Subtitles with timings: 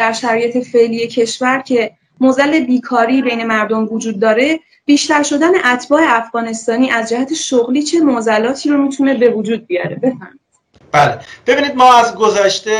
[0.00, 1.90] در شرایط فعلی کشور که
[2.20, 8.68] موزل بیکاری بین مردم وجود داره بیشتر شدن اتباع افغانستانی از جهت شغلی چه معضلاتی
[8.68, 10.40] رو می‌تونه به وجود بیاره؟ بفهمید
[10.92, 11.18] بله.
[11.46, 12.74] ببینید ما از گذشته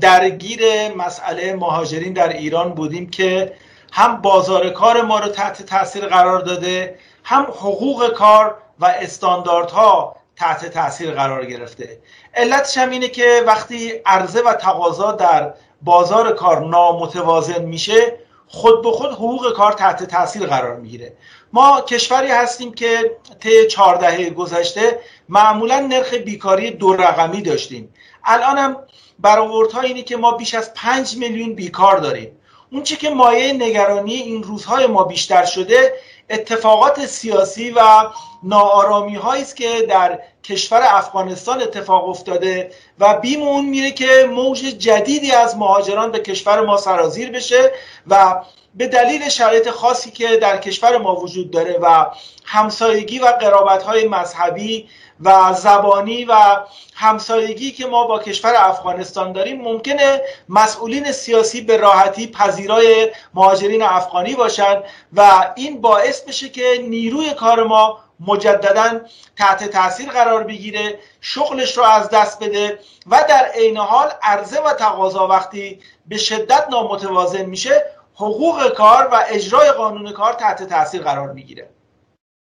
[0.00, 0.60] درگیر
[0.96, 3.52] مسئله مهاجرین در ایران بودیم که
[3.92, 10.66] هم بازار کار ما رو تحت تاثیر قرار داده هم حقوق کار و استانداردها تحت
[10.66, 11.98] تاثیر قرار گرفته.
[12.34, 18.18] علتش هم اینه که وقتی عرضه و تقاضا در بازار کار نامتوازن میشه
[18.48, 21.12] خود به خود حقوق کار تحت تاثیر قرار می‌گیره.
[21.52, 27.94] ما کشوری هستیم که طی چهار دهه گذشته معمولا نرخ بیکاری دو رقمی داشتیم.
[28.24, 28.76] الان هم
[29.18, 32.30] برآوردها اینه که ما بیش از پنج میلیون بیکار داریم.
[32.72, 35.94] اون چی که مایه نگرانی این روزهای ما بیشتر شده
[36.30, 37.80] اتفاقات سیاسی و
[38.42, 44.58] ناآرامی هایی است که در کشور افغانستان اتفاق افتاده و بیم اون میره که موج
[44.58, 47.72] جدیدی از مهاجران به کشور ما سرازیر بشه
[48.06, 48.42] و
[48.74, 52.06] به دلیل شرایط خاصی که در کشور ما وجود داره و
[52.44, 54.88] همسایگی و قرابت های مذهبی
[55.24, 56.34] و زبانی و
[56.94, 64.34] همسایگی که ما با کشور افغانستان داریم ممکنه مسئولین سیاسی به راحتی پذیرای مهاجرین افغانی
[64.34, 69.00] باشند و این باعث بشه که نیروی کار ما مجددا
[69.36, 74.72] تحت تاثیر قرار بگیره شغلش رو از دست بده و در عین حال عرضه و
[74.72, 81.32] تقاضا وقتی به شدت نامتوازن میشه حقوق کار و اجرای قانون کار تحت تاثیر قرار
[81.32, 81.68] می‌گیره.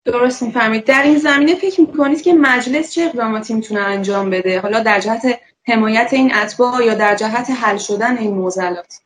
[0.06, 0.86] درست می‌فهمید.
[0.86, 5.40] در این زمینه فکر می‌کنید که مجلس چه اقداماتی می‌تونه انجام بده؟ حالا در جهت
[5.68, 9.00] حمایت این اتباع یا در جهت حل شدن این معضلات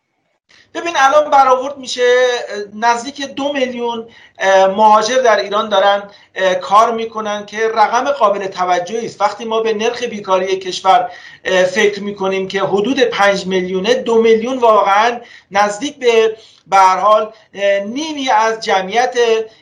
[0.73, 2.15] ببین الان برآورد میشه
[2.73, 4.07] نزدیک دو میلیون
[4.75, 6.03] مهاجر در ایران دارن
[6.61, 9.21] کار می‌کنن که رقم قابل توجهی است.
[9.21, 11.11] وقتی ما به نرخ بیکاری کشور
[11.71, 15.19] فکر می‌کنیم که حدود پنج میلیونه دو میلیون واقعا
[15.51, 17.33] نزدیک به به حال
[17.85, 19.17] نیمی از جمعیت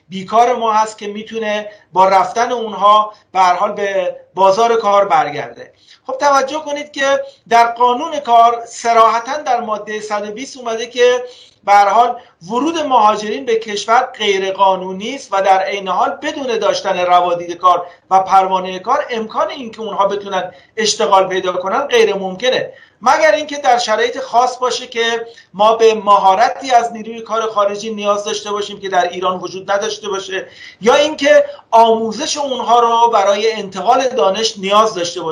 [0.10, 5.74] بیکار ما هست که می‌تونه با رفتن اونها به حال به بازار کار برگرده.
[6.08, 11.24] خب توجه کنید که در قانون کار سراحتا در ماده 120 اومده که
[11.66, 12.16] به حال
[12.50, 17.88] ورود مهاجرین به کشور غیر قانونی است و در عین حال بدون داشتن روادید کار
[18.12, 22.74] و پروانه کار امکان اینکه اونها بتونن اشتغال پیدا کنن غیر ممکنه.
[23.02, 28.24] مگر اینکه در شرایط خاص باشه که ما به مهارتی از نیروی کار خارجی نیاز
[28.24, 30.48] داشته باشیم که در ایران وجود نداشته باشه
[30.82, 35.28] یا اینکه آموزش اونها رو برای انتقال دانش نیاز داشته باشیم